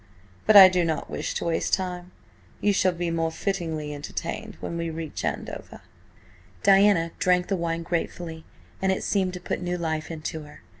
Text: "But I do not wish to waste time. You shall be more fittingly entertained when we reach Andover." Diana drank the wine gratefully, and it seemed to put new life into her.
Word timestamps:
"But 0.47 0.55
I 0.55 0.67
do 0.67 0.83
not 0.83 1.11
wish 1.11 1.35
to 1.35 1.45
waste 1.45 1.75
time. 1.75 2.09
You 2.59 2.73
shall 2.73 2.91
be 2.91 3.11
more 3.11 3.31
fittingly 3.31 3.93
entertained 3.93 4.57
when 4.59 4.75
we 4.75 4.89
reach 4.89 5.23
Andover." 5.23 5.81
Diana 6.63 7.11
drank 7.19 7.49
the 7.49 7.55
wine 7.55 7.83
gratefully, 7.83 8.43
and 8.81 8.91
it 8.91 9.03
seemed 9.03 9.33
to 9.33 9.39
put 9.39 9.61
new 9.61 9.77
life 9.77 10.09
into 10.09 10.41
her. 10.41 10.63